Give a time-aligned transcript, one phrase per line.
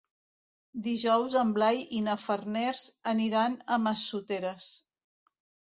[0.87, 4.75] Dijous en Blai i na Farners aniran a Massoteres.